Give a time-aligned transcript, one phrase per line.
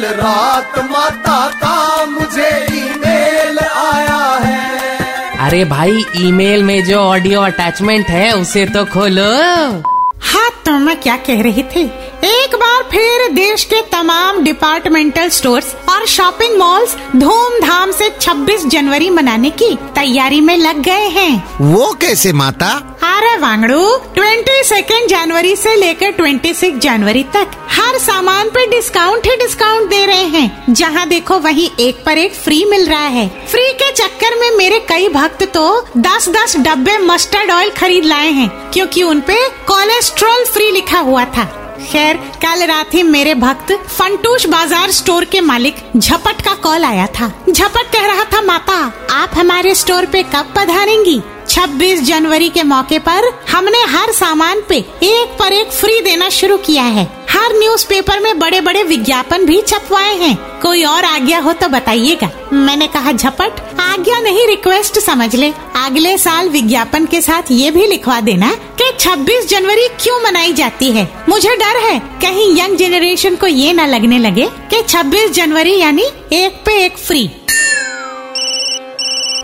[0.00, 8.06] कल रात माता का मुझे ईमेल आया है। अरे भाई ईमेल में जो ऑडियो अटैचमेंट
[8.06, 9.30] है उसे तो खोलो।
[10.22, 11.82] हाँ तो मैं क्या कह रही थी?
[12.24, 19.10] एक बार फिर देश के तमाम डिपार्टमेंटल स्टोर्स और शॉपिंग मॉल्स धूमधाम से 26 जनवरी
[19.10, 22.72] मनाने की तैयारी में लग गए हैं। वो कैसे माता?
[23.16, 29.26] अरे वांगड़ू ट्वेंटी सेकेंड जनवरी से लेकर ट्वेंटी सिक्स जनवरी तक हर सामान पे डिस्काउंट
[29.26, 33.26] ही डिस्काउंट दे रहे हैं। जहाँ देखो वही एक पर एक फ्री मिल रहा है।
[33.50, 35.64] फ्री के चक्कर में मेरे कई भक्त तो
[35.98, 41.24] दस दस डब्बे मस्टर्ड ऑयल खरीद लाए हैं, क्योंकि उन पे कोलेस्ट्रॉल फ्री लिखा हुआ
[41.26, 41.44] था।
[41.82, 47.06] खैर, कल रात ही मेरे भक्त फंटूश बाज़ार स्टोर के मालिक झपट का कॉल आया
[47.10, 48.74] था। झपट कह रहा था, माता,
[49.12, 51.20] आप हमारे स्टोर पे कब पधारेंगी?
[51.50, 56.56] 26 जनवरी के मौके पर हमने हर सामान पे एक पर एक फ्री देना शुरू
[56.56, 61.52] किया है। हर न्यूज़पेपर में बड़े बड़े विज्ञापन भी छपवाए हैं। कोई और आज्ञा हो
[61.52, 67.42] तो बताइएगा। मैंने कहा, झपट। आज्ञा नहीं रिक्वेस्ट समझ ले। अगले साल विज्ञापन के साथ
[67.50, 72.60] ये भी लिखवा देना कि 26 जनवरी क्यों मनाई जाती है। मुझे डर है, कहीं
[72.60, 77.30] यंग जनरेशन को ये न लगने लगे कि 26 जनवरी यानी एक पे एक फ्री।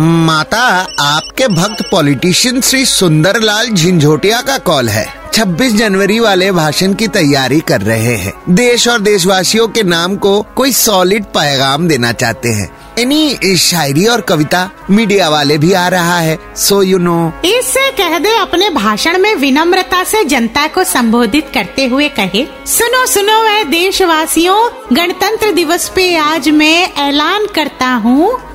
[0.00, 7.08] माता, आपके भक्त पॉलिटिशियन श्री सुंदरलाल झिंझोटिया का कॉल है। 26 जनवरी वाले भाषण की
[7.08, 12.48] तैयारी कर रहे हैं। देश और देशवासियों के नाम को कोई सॉलिड पैगाम देना चाहते
[12.48, 17.90] हैं। इन्हीं शायरी और कविता मीडिया वाले भी आ रहा है। सो यू नो इससे
[17.90, 23.42] कह दे अपने भाषण में विनम्रता से जनता को संबोधित करते हुए कहे। सुनो सुनो,
[23.42, 28.47] वह देशवासियों, गणतंत्र दिवस पे आज मैं ऐलान करता हूँ।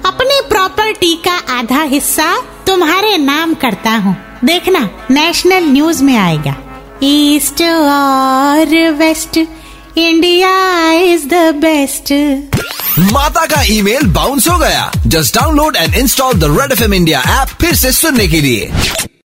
[1.63, 2.25] आधा हिस्सा
[2.67, 4.79] तुम्हारे नाम करता हूँ। देखना
[5.11, 6.55] नेशनल न्यूज़ में आएगा।
[7.03, 9.37] ईस्ट और west
[9.97, 10.51] India
[11.03, 12.11] is the best
[13.13, 17.55] माता का ईमेल बाउंस हो गया। Just download and install the red FM India app
[17.61, 18.71] फिर से सुनने के लिए।